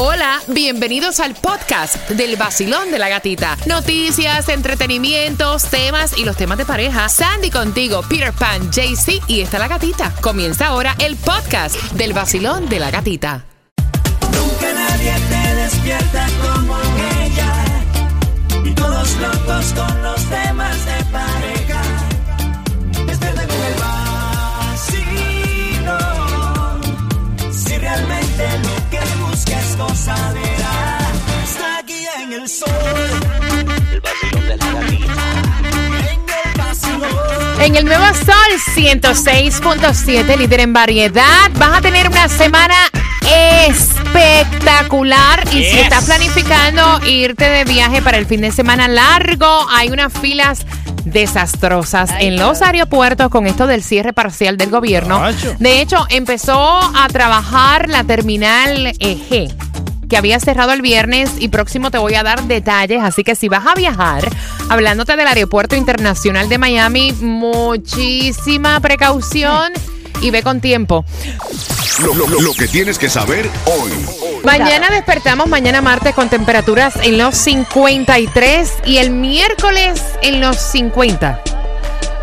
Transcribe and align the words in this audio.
Hola, 0.00 0.40
bienvenidos 0.46 1.18
al 1.18 1.34
podcast 1.34 2.08
del 2.10 2.36
vacilón 2.36 2.92
de 2.92 3.00
la 3.00 3.08
gatita. 3.08 3.56
Noticias, 3.66 4.48
entretenimientos, 4.48 5.64
temas 5.64 6.16
y 6.16 6.24
los 6.24 6.36
temas 6.36 6.56
de 6.56 6.64
pareja. 6.64 7.08
Sandy 7.08 7.50
contigo, 7.50 8.02
Peter 8.08 8.32
Pan, 8.32 8.70
JC 8.70 9.20
y 9.26 9.40
está 9.40 9.58
la 9.58 9.66
gatita. 9.66 10.14
Comienza 10.20 10.68
ahora 10.68 10.94
el 11.00 11.16
podcast 11.16 11.74
del 11.94 12.12
vacilón 12.12 12.68
de 12.68 12.78
la 12.78 12.92
gatita. 12.92 13.44
Nunca 14.32 14.72
nadie 14.72 15.14
te 15.30 15.54
despierta 15.56 16.28
como 16.42 16.78
ella. 17.20 17.52
Y 18.64 18.74
todos 18.74 19.16
locos 19.16 19.72
con 19.72 20.02
los 20.04 20.24
temas 20.26 20.76
de 20.86 21.04
pareja. 21.06 21.17
El 32.38 32.48
sol. 32.48 32.68
El 33.92 34.00
vacilón 34.00 34.46
de 34.46 34.56
la 34.56 34.66
gatita. 34.72 35.12
En 36.12 36.20
el 36.44 36.56
vacilón. 36.56 37.60
En 37.60 37.76
el 37.76 37.84
nuevo 37.84 38.04
Sol 38.14 38.74
106.7, 38.76 40.36
líder 40.36 40.60
en 40.60 40.72
variedad, 40.72 41.50
vas 41.56 41.78
a 41.78 41.80
tener 41.80 42.08
una 42.08 42.28
semana 42.28 42.76
espectacular. 43.66 45.44
Y 45.52 45.64
si 45.64 45.78
estás 45.78 46.04
planificando 46.04 47.00
irte 47.06 47.44
de 47.44 47.64
viaje 47.64 48.02
para 48.02 48.18
el 48.18 48.26
fin 48.26 48.40
de 48.42 48.52
semana 48.52 48.86
largo, 48.86 49.66
hay 49.70 49.88
unas 49.88 50.12
filas 50.12 50.64
desastrosas 51.04 52.10
en 52.20 52.36
los 52.36 52.62
aeropuertos 52.62 53.30
con 53.30 53.46
esto 53.46 53.66
del 53.66 53.82
cierre 53.82 54.12
parcial 54.12 54.56
del 54.56 54.70
gobierno. 54.70 55.22
De 55.58 55.80
hecho, 55.80 56.06
empezó 56.10 56.78
a 56.78 57.08
trabajar 57.08 57.88
la 57.88 58.04
terminal 58.04 58.92
EG 59.00 59.67
que 60.08 60.16
había 60.16 60.40
cerrado 60.40 60.72
el 60.72 60.82
viernes 60.82 61.30
y 61.38 61.48
próximo 61.48 61.90
te 61.90 61.98
voy 61.98 62.14
a 62.14 62.22
dar 62.22 62.42
detalles, 62.44 63.02
así 63.02 63.24
que 63.24 63.34
si 63.34 63.48
vas 63.48 63.66
a 63.66 63.74
viajar, 63.74 64.28
hablándote 64.68 65.16
del 65.16 65.26
Aeropuerto 65.26 65.76
Internacional 65.76 66.48
de 66.48 66.58
Miami, 66.58 67.12
muchísima 67.12 68.80
precaución 68.80 69.72
y 70.20 70.30
ve 70.30 70.42
con 70.42 70.60
tiempo. 70.60 71.04
Lo, 72.02 72.14
lo- 72.14 72.26
lo- 72.28 72.40
lo 72.40 72.52
que 72.54 72.68
tienes 72.68 72.98
que 72.98 73.08
saber 73.08 73.48
hoy. 73.66 73.90
Mañana 74.44 74.88
despertamos, 74.90 75.48
mañana 75.48 75.80
martes, 75.82 76.14
con 76.14 76.28
temperaturas 76.28 76.94
en 77.02 77.18
los 77.18 77.36
53 77.36 78.72
y 78.86 78.98
el 78.98 79.10
miércoles 79.10 80.00
en 80.22 80.40
los 80.40 80.56
50. 80.56 81.42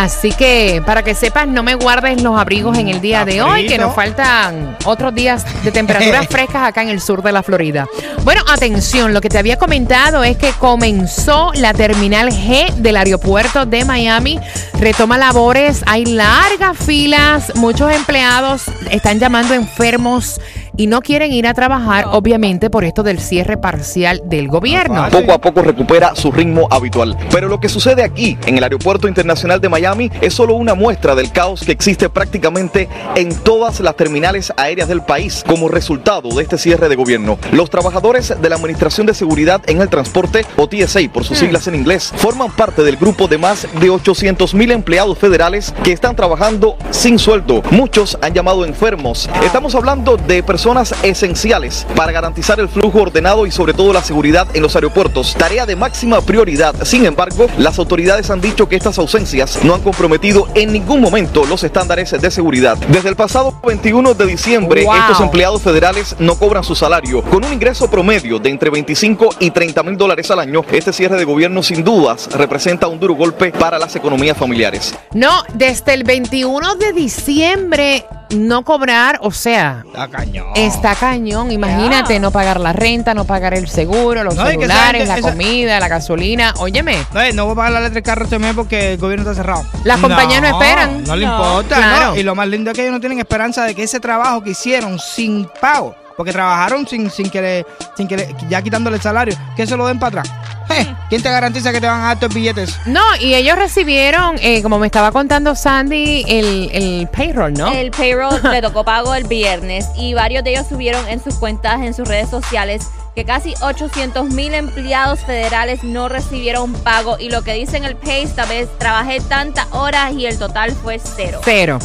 Así 0.00 0.32
que 0.32 0.82
para 0.86 1.02
que 1.02 1.14
sepas, 1.14 1.46
no 1.46 1.62
me 1.62 1.74
guardes 1.74 2.22
los 2.22 2.40
abrigos 2.40 2.78
en 2.78 2.88
el 2.88 3.02
día 3.02 3.26
de 3.26 3.42
hoy, 3.42 3.66
que 3.66 3.76
nos 3.76 3.94
faltan 3.94 4.74
otros 4.86 5.14
días 5.14 5.44
de 5.62 5.70
temperaturas 5.70 6.26
frescas 6.30 6.66
acá 6.66 6.80
en 6.80 6.88
el 6.88 7.02
sur 7.02 7.22
de 7.22 7.32
la 7.32 7.42
Florida. 7.42 7.86
Bueno, 8.24 8.40
atención, 8.50 9.12
lo 9.12 9.20
que 9.20 9.28
te 9.28 9.36
había 9.36 9.58
comentado 9.58 10.24
es 10.24 10.38
que 10.38 10.52
comenzó 10.52 11.52
la 11.54 11.74
terminal 11.74 12.30
G 12.30 12.72
del 12.76 12.96
aeropuerto 12.96 13.66
de 13.66 13.84
Miami. 13.84 14.40
Retoma 14.80 15.18
labores, 15.18 15.82
hay 15.86 16.06
largas 16.06 16.78
filas, 16.78 17.54
muchos 17.56 17.92
empleados 17.92 18.62
están 18.90 19.18
llamando 19.18 19.52
enfermos 19.52 20.40
y 20.80 20.86
no 20.86 21.02
quieren 21.02 21.30
ir 21.30 21.46
a 21.46 21.52
trabajar, 21.52 22.06
obviamente, 22.10 22.70
por 22.70 22.84
esto 22.84 23.02
del 23.02 23.20
cierre 23.20 23.58
parcial 23.58 24.22
del 24.24 24.48
gobierno. 24.48 25.02
fácil. 25.02 25.20
poco 25.20 25.32
a 25.34 25.38
poco 25.38 25.60
recupera 25.60 26.16
su 26.16 26.32
ritmo 26.32 26.68
habitual. 26.70 27.18
Pero 27.30 27.48
lo 27.48 27.60
que 27.60 27.68
sucede 27.68 28.02
aquí, 28.02 28.38
en 28.46 28.56
el 28.56 28.62
Aeropuerto 28.62 29.06
Internacional 29.06 29.60
de 29.60 29.68
Miami, 29.68 30.10
es 30.22 30.32
solo 30.32 30.54
una 30.54 30.72
muestra 30.72 31.14
del 31.14 31.32
caos 31.32 31.60
que 31.60 31.72
existe 31.72 32.08
prácticamente 32.08 32.88
en 33.14 33.34
todas 33.40 33.80
las 33.80 33.94
terminales 33.94 34.54
aéreas 34.56 34.88
del 34.88 35.02
país 35.02 35.44
como 35.46 35.68
resultado 35.68 36.30
de 36.30 36.44
este 36.44 36.56
cierre 36.56 36.88
de 36.88 36.96
gobierno. 36.96 37.38
Los 37.52 37.68
trabajadores 37.68 38.32
de 38.40 38.48
la 38.48 38.56
Administración 38.56 39.06
de 39.06 39.12
Seguridad 39.12 39.60
en 39.66 39.82
el 39.82 39.90
Transporte, 39.90 40.46
o 40.56 40.66
TSA 40.66 41.00
por 41.12 41.24
sus 41.24 41.36
siglas 41.36 41.68
en 41.68 41.74
inglés, 41.74 42.10
forman 42.16 42.52
parte 42.52 42.84
del 42.84 42.96
grupo 42.96 43.28
de 43.28 43.36
más 43.36 43.68
de 43.78 43.90
800 43.90 44.54
mil 44.54 44.70
empleados 44.70 45.18
federales 45.18 45.74
que 45.84 45.92
están 45.92 46.16
trabajando 46.16 46.78
sin 46.90 47.18
sueldo. 47.18 47.62
Muchos 47.70 48.16
han 48.22 48.32
llamado 48.32 48.64
enfermos. 48.64 49.28
Estamos 49.44 49.74
hablando 49.74 50.16
de 50.16 50.42
personas 50.42 50.69
esenciales 51.02 51.86
para 51.96 52.12
garantizar 52.12 52.60
el 52.60 52.68
flujo 52.68 53.00
ordenado 53.02 53.46
y 53.46 53.50
sobre 53.50 53.74
todo 53.74 53.92
la 53.92 54.02
seguridad 54.02 54.46
en 54.54 54.62
los 54.62 54.74
aeropuertos. 54.76 55.34
Tarea 55.36 55.66
de 55.66 55.74
máxima 55.76 56.20
prioridad. 56.20 56.74
Sin 56.84 57.04
embargo, 57.06 57.48
las 57.58 57.78
autoridades 57.78 58.30
han 58.30 58.40
dicho 58.40 58.68
que 58.68 58.76
estas 58.76 58.98
ausencias 58.98 59.58
no 59.64 59.74
han 59.74 59.82
comprometido 59.82 60.46
en 60.54 60.72
ningún 60.72 61.00
momento 61.00 61.44
los 61.44 61.64
estándares 61.64 62.10
de 62.12 62.30
seguridad. 62.30 62.76
Desde 62.88 63.08
el 63.08 63.16
pasado 63.16 63.60
21 63.66 64.14
de 64.14 64.26
diciembre, 64.26 64.84
Wow. 64.84 64.94
estos 64.94 65.20
empleados 65.20 65.60
federales 65.62 66.14
no 66.18 66.36
cobran 66.36 66.62
su 66.64 66.74
salario. 66.74 67.22
Con 67.22 67.44
un 67.44 67.52
ingreso 67.52 67.90
promedio 67.90 68.38
de 68.38 68.50
entre 68.50 68.70
25 68.70 69.30
y 69.40 69.50
30 69.50 69.82
mil 69.82 69.96
dólares 69.96 70.30
al 70.30 70.38
año, 70.38 70.64
este 70.70 70.92
cierre 70.92 71.16
de 71.16 71.24
gobierno 71.24 71.62
sin 71.62 71.82
dudas 71.84 72.28
representa 72.32 72.86
un 72.86 73.00
duro 73.00 73.14
golpe 73.14 73.50
para 73.52 73.78
las 73.78 73.96
economías 73.96 74.36
familiares. 74.36 74.94
No, 75.12 75.42
desde 75.54 75.94
el 75.94 76.04
21 76.04 76.74
de 76.76 76.92
diciembre 76.92 78.04
no 78.30 78.64
cobrar, 78.64 79.18
o 79.22 79.30
sea, 79.32 79.82
Está 79.86 80.08
cañón. 80.08 80.46
Está 80.54 80.94
cañón, 80.94 81.50
imagínate 81.50 82.18
no 82.20 82.30
pagar 82.30 82.60
la 82.60 82.72
renta, 82.72 83.12
no 83.14 83.24
pagar 83.24 83.54
el 83.54 83.68
seguro, 83.68 84.22
los 84.24 84.34
No, 84.36 84.42
esa 84.42 84.50
celulares, 84.52 85.02
gente- 85.02 85.06
la 85.06 85.18
esa- 85.18 85.30
comida, 85.30 85.80
la 85.80 85.88
gasolina. 85.88 86.54
Óyeme, 86.58 86.96
No, 87.12 87.32
no 87.34 87.44
voy 87.46 87.52
a 87.52 87.56
pagar 87.56 87.72
la 87.72 87.80
letra 87.80 87.94
del 87.94 88.02
carro 88.02 88.24
este 88.24 88.38
mes 88.38 88.54
porque 88.54 88.92
el 88.92 88.98
gobierno 88.98 89.22
está 89.30 89.34
cerrado. 89.34 89.64
Las 89.84 89.98
compañías 90.00 90.40
no 90.42 90.48
esperan. 90.48 91.04
No 91.04 91.16
le 91.16 91.24
importa. 91.24 91.76
claro. 91.76 92.06
¿no? 92.12 92.16
Y 92.16 92.22
lo 92.22 92.34
más 92.34 92.48
lindo 92.48 92.70
es 92.70 92.76
que 92.76 92.82
ellos 92.82 92.92
no 92.94 93.00
tienen 93.00 93.18
esperanza 93.18 93.64
de 93.64 93.74
que 93.74 93.82
ese 93.82 94.00
trabajo 94.00 94.42
que 94.42 94.50
hicieron 94.50 94.98
sin 94.98 95.48
pago, 95.60 95.94
porque 96.16 96.32
trabajaron 96.32 96.86
sin, 96.86 97.10
sin 97.10 97.30
que 97.30 97.40
le- 97.42 97.66
sin 97.96 98.06
que 98.06 98.16
le- 98.16 98.34
ya 98.48 98.62
quitándole 98.62 98.96
el 98.96 99.02
salario, 99.02 99.34
que 99.56 99.66
se 99.66 99.76
lo 99.76 99.86
den 99.86 99.98
para 99.98 100.20
atrás. 100.20 100.36
Je, 100.70 100.94
¿Quién 101.08 101.22
te 101.22 101.30
garantiza 101.30 101.72
que 101.72 101.80
te 101.80 101.86
van 101.86 102.00
a 102.00 102.04
dar 102.04 102.14
estos 102.14 102.34
billetes? 102.34 102.78
no, 102.86 103.02
y 103.20 103.34
ellos 103.34 103.56
recibieron, 103.56 104.36
eh, 104.40 104.62
como 104.62 104.78
me 104.78 104.86
estaba 104.86 105.12
contando 105.12 105.54
Sandy, 105.54 106.24
el, 106.28 106.70
el 106.72 107.08
payroll, 107.08 107.52
¿no? 107.54 107.72
El 107.72 107.90
payroll 107.90 108.40
le 108.50 108.62
tocó 108.62 108.84
pago 108.84 109.14
el 109.14 109.24
viernes 109.24 109.86
y 109.96 110.14
varios 110.14 110.44
de 110.44 110.50
ellos 110.50 110.66
subieron 110.68 111.06
en 111.08 111.22
sus 111.22 111.34
cuentas, 111.34 111.80
en 111.80 111.94
sus 111.94 112.06
redes 112.06 112.30
sociales, 112.30 112.86
que 113.14 113.24
casi 113.24 113.54
800 113.60 114.30
mil 114.30 114.54
empleados 114.54 115.20
federales 115.20 115.82
no 115.82 116.08
recibieron 116.08 116.72
pago 116.72 117.16
y 117.18 117.30
lo 117.30 117.42
que 117.42 117.54
dice 117.54 117.76
en 117.76 117.84
el 117.84 117.96
pay 117.96 118.22
esta 118.22 118.46
vez 118.46 118.68
trabajé 118.78 119.20
tantas 119.20 119.66
horas 119.72 120.12
y 120.12 120.26
el 120.26 120.38
total 120.38 120.72
fue 120.72 120.98
cero. 120.98 121.40
Cero. 121.44 121.78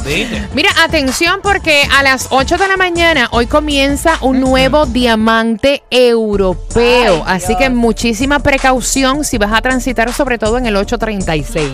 Mira, 0.54 0.70
atención 0.84 1.40
porque 1.42 1.84
a 1.98 2.04
las 2.04 2.28
8 2.30 2.58
de 2.58 2.68
la 2.68 2.78
mañana 2.78 3.28
hoy 3.32 3.48
comienza 3.48 4.18
un 4.22 4.40
nuevo 4.40 4.86
diamante 4.86 5.84
europeo. 5.90 7.24
Ay, 7.26 7.38
Así 7.38 7.48
Dios. 7.48 7.60
que 7.60 7.70
muchísima 7.70 8.40
precaución 8.40 9.24
si 9.24 9.38
vas 9.38 9.54
a 9.54 9.62
transitar, 9.62 10.12
sobre 10.14 10.38
todo 10.38 10.58
en 10.58 10.66
el 10.66 10.76
836. 10.76 11.72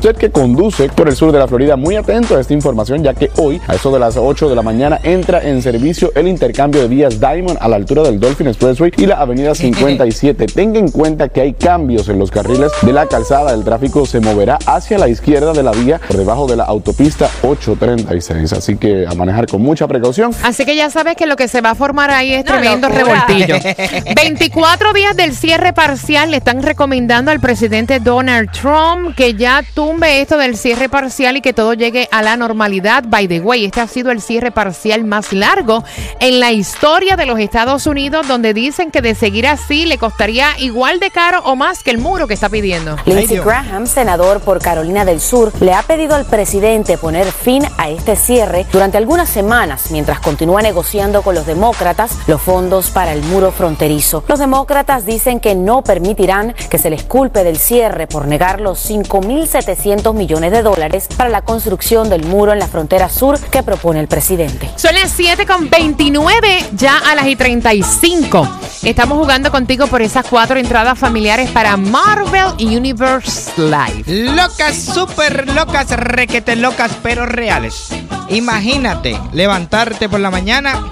Usted 0.00 0.16
que 0.16 0.30
conduce 0.30 0.88
por 0.88 1.08
el 1.08 1.14
sur 1.14 1.30
de 1.30 1.38
la 1.38 1.46
Florida, 1.46 1.76
muy 1.76 1.94
atento 1.94 2.34
a 2.34 2.40
esta 2.40 2.54
información, 2.54 3.04
ya 3.04 3.12
que 3.12 3.30
hoy, 3.36 3.60
a 3.68 3.74
eso 3.74 3.92
de 3.92 3.98
las 3.98 4.16
8 4.16 4.48
de 4.48 4.56
la 4.56 4.62
mañana, 4.62 4.98
entra 5.02 5.46
en 5.46 5.60
servicio 5.60 6.10
el 6.14 6.26
intercambio 6.26 6.80
de 6.80 6.88
vías 6.88 7.20
Diamond 7.20 7.58
a 7.60 7.68
la 7.68 7.76
altura 7.76 8.04
del 8.04 8.18
Dolphin 8.18 8.46
Expressway 8.46 8.92
y 8.96 9.04
la 9.04 9.16
avenida 9.16 9.54
57. 9.54 10.46
Tenga 10.54 10.78
en 10.78 10.90
cuenta 10.90 11.28
que 11.28 11.42
hay 11.42 11.52
cambios 11.52 12.08
en 12.08 12.18
los 12.18 12.30
carriles 12.30 12.72
de 12.80 12.94
la 12.94 13.08
calzada. 13.08 13.52
El 13.52 13.62
tráfico 13.62 14.06
se 14.06 14.20
moverá 14.20 14.58
hacia 14.64 14.96
la 14.96 15.06
izquierda 15.06 15.52
de 15.52 15.62
la 15.62 15.72
vía, 15.72 16.00
por 16.08 16.16
debajo 16.16 16.46
de 16.46 16.56
la 16.56 16.64
autopista 16.64 17.28
836. 17.42 18.54
Así 18.54 18.78
que 18.78 19.06
a 19.06 19.14
manejar 19.14 19.48
con 19.48 19.60
mucha 19.60 19.86
precaución. 19.86 20.30
Así 20.42 20.64
que 20.64 20.76
ya 20.76 20.88
sabes 20.88 21.14
que 21.14 21.26
lo 21.26 21.36
que 21.36 21.46
se 21.46 21.60
va 21.60 21.72
a 21.72 21.74
formar 21.74 22.10
ahí 22.10 22.32
es 22.32 22.46
tremendo 22.46 22.88
locura. 22.88 23.26
revoltillo. 23.26 23.56
24 24.16 24.94
días 24.94 25.14
del 25.14 25.34
cierre 25.34 25.74
parcial 25.74 26.30
le 26.30 26.38
están 26.38 26.62
recomendando 26.62 27.30
al 27.30 27.40
presidente 27.40 28.00
Donald 28.00 28.50
Trump 28.50 29.14
que 29.14 29.34
ya 29.34 29.62
tumbe 29.90 30.20
esto 30.20 30.38
del 30.38 30.56
cierre 30.56 30.88
parcial 30.88 31.36
y 31.36 31.40
que 31.40 31.52
todo 31.52 31.74
llegue 31.74 32.08
a 32.12 32.22
la 32.22 32.36
normalidad. 32.36 33.02
By 33.08 33.26
the 33.26 33.40
way, 33.40 33.64
este 33.64 33.80
ha 33.80 33.88
sido 33.88 34.12
el 34.12 34.22
cierre 34.22 34.52
parcial 34.52 35.02
más 35.02 35.32
largo 35.32 35.82
en 36.20 36.38
la 36.38 36.52
historia 36.52 37.16
de 37.16 37.26
los 37.26 37.40
Estados 37.40 37.88
Unidos, 37.88 38.28
donde 38.28 38.54
dicen 38.54 38.92
que 38.92 39.02
de 39.02 39.16
seguir 39.16 39.48
así 39.48 39.86
le 39.86 39.98
costaría 39.98 40.56
igual 40.60 41.00
de 41.00 41.10
caro 41.10 41.40
o 41.44 41.56
más 41.56 41.82
que 41.82 41.90
el 41.90 41.98
muro 41.98 42.28
que 42.28 42.34
está 42.34 42.48
pidiendo. 42.48 42.94
Lindsey. 43.04 43.38
Graham, 43.38 43.88
senador 43.88 44.40
por 44.42 44.62
Carolina 44.62 45.04
del 45.04 45.20
Sur, 45.20 45.52
le 45.60 45.74
ha 45.74 45.82
pedido 45.82 46.14
al 46.14 46.24
presidente 46.24 46.96
poner 46.96 47.26
fin 47.32 47.64
a 47.76 47.90
este 47.90 48.14
cierre 48.14 48.66
durante 48.70 48.96
algunas 48.96 49.28
semanas 49.28 49.90
mientras 49.90 50.20
continúa 50.20 50.62
negociando 50.62 51.22
con 51.22 51.34
los 51.34 51.46
demócratas 51.46 52.12
los 52.28 52.40
fondos 52.40 52.90
para 52.90 53.12
el 53.12 53.24
muro 53.24 53.50
fronterizo. 53.50 54.22
Los 54.28 54.38
demócratas 54.38 55.04
dicen 55.04 55.40
que 55.40 55.56
no 55.56 55.82
permitirán 55.82 56.54
que 56.70 56.78
se 56.78 56.90
les 56.90 57.02
culpe 57.02 57.42
del 57.42 57.58
cierre 57.58 58.06
por 58.06 58.28
negar 58.28 58.60
los 58.60 58.88
5.700 58.88 59.79
millones 60.14 60.52
de 60.52 60.62
dólares 60.62 61.08
para 61.16 61.30
la 61.30 61.42
construcción 61.42 62.10
del 62.10 62.24
muro 62.24 62.52
en 62.52 62.58
la 62.58 62.68
frontera 62.68 63.08
sur 63.08 63.40
que 63.40 63.62
propone 63.62 64.00
el 64.00 64.08
presidente. 64.08 64.70
Son 64.76 64.94
las 64.94 65.10
7 65.10 65.46
con 65.46 65.70
29, 65.70 66.66
ya 66.74 66.98
a 66.98 67.14
las 67.14 67.26
y 67.26 67.34
35. 67.34 68.48
Estamos 68.82 69.16
jugando 69.16 69.50
contigo 69.50 69.86
por 69.86 70.02
esas 70.02 70.26
cuatro 70.26 70.58
entradas 70.58 70.98
familiares 70.98 71.50
para 71.50 71.76
Marvel 71.78 72.52
Universe 72.58 73.52
Live. 73.56 74.04
Locas, 74.34 74.76
súper 74.76 75.48
locas, 75.54 75.90
requete 75.90 76.56
locas, 76.56 76.92
pero 77.02 77.24
reales. 77.24 77.88
Imagínate 78.28 79.18
levantarte 79.32 80.08
por 80.08 80.20
la 80.20 80.30
mañana 80.30 80.90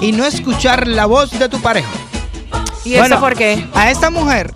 y 0.00 0.12
no 0.12 0.24
escuchar 0.24 0.86
la 0.86 1.06
voz 1.06 1.36
de 1.38 1.48
tu 1.48 1.60
pareja. 1.60 1.90
¿Y 2.84 2.94
eso 2.94 3.18
por 3.18 3.34
qué? 3.34 3.66
A 3.74 3.90
esta 3.90 4.10
mujer, 4.10 4.52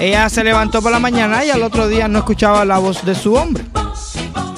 ella 0.00 0.28
se 0.28 0.44
levantó 0.44 0.82
por 0.82 0.92
la 0.92 0.98
mañana 0.98 1.44
y 1.44 1.50
al 1.50 1.62
otro 1.62 1.88
día 1.88 2.08
no 2.08 2.18
escuchaba 2.18 2.64
la 2.64 2.78
voz 2.78 3.04
de 3.04 3.14
su 3.14 3.34
hombre. 3.34 3.64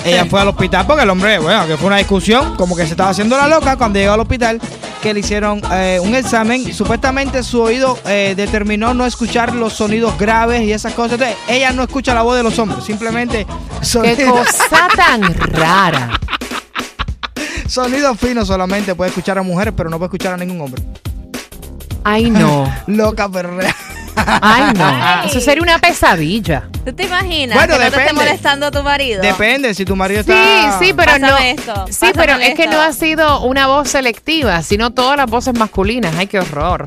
Ella 0.04 0.26
fue 0.26 0.40
al 0.40 0.48
hospital 0.48 0.86
porque 0.86 1.02
el 1.02 1.10
hombre, 1.10 1.38
bueno, 1.38 1.66
que 1.66 1.78
fue 1.78 1.86
una 1.86 1.96
discusión, 1.96 2.56
como 2.56 2.76
que 2.76 2.84
se 2.84 2.90
estaba 2.90 3.10
haciendo 3.10 3.38
la 3.38 3.48
loca 3.48 3.76
cuando 3.76 3.98
llegó 3.98 4.12
al 4.12 4.20
hospital, 4.20 4.60
que 5.02 5.14
le 5.14 5.20
hicieron 5.20 5.62
eh, 5.72 5.98
un 6.02 6.14
examen. 6.14 6.74
Supuestamente 6.74 7.42
su 7.42 7.62
oído 7.62 7.98
eh, 8.04 8.34
determinó 8.36 8.92
no 8.92 9.06
escuchar 9.06 9.54
los 9.54 9.72
sonidos 9.72 10.18
graves 10.18 10.62
y 10.62 10.72
esas 10.72 10.92
cosas. 10.92 11.12
Entonces, 11.12 11.38
ella 11.48 11.72
no 11.72 11.82
escucha 11.82 12.12
la 12.12 12.20
voz 12.22 12.36
de 12.36 12.42
los 12.42 12.58
hombres, 12.58 12.84
simplemente 12.84 13.46
Qué 13.80 13.84
sonido, 13.84 14.32
cosa 14.32 14.88
tan 14.94 15.22
rara. 15.34 16.20
sonido 17.66 18.14
fino 18.14 18.44
solamente 18.44 18.94
puede 18.94 19.08
escuchar 19.08 19.38
a 19.38 19.42
mujeres, 19.42 19.72
pero 19.74 19.88
no 19.88 19.98
puede 19.98 20.08
escuchar 20.08 20.34
a 20.34 20.36
ningún 20.36 20.60
hombre. 20.60 20.82
Ay, 22.04 22.30
no. 22.30 22.70
Loca, 22.86 23.28
pero 23.30 23.56
real. 23.56 23.74
Ay, 24.26 24.72
no. 24.76 24.84
Ay. 24.86 25.28
Eso 25.28 25.40
sería 25.40 25.62
una 25.62 25.78
pesadilla. 25.78 26.64
¿Tú 26.84 26.92
te 26.92 27.04
imaginas 27.04 27.56
Bueno, 27.56 27.78
que 27.78 27.84
no 27.84 27.90
te 27.90 28.00
esté 28.02 28.12
molestando 28.12 28.66
a 28.66 28.70
tu 28.70 28.82
marido? 28.82 29.22
Depende, 29.22 29.72
si 29.74 29.84
tu 29.84 29.96
marido 29.96 30.22
Sí, 30.22 30.32
está... 30.32 30.78
sí, 30.78 30.92
pero 30.94 31.12
Pásame 31.12 31.30
no. 31.30 31.38
esto, 31.38 31.86
sí, 31.90 32.06
pero 32.14 32.34
es 32.34 32.54
que 32.54 32.66
no 32.66 32.80
ha 32.80 32.92
sido 32.92 33.40
una 33.42 33.66
voz 33.66 33.88
selectiva, 33.88 34.62
sino 34.62 34.90
todas 34.90 35.16
las 35.16 35.26
voces 35.30 35.54
masculinas. 35.58 36.14
Ay, 36.18 36.26
qué 36.26 36.38
horror. 36.40 36.86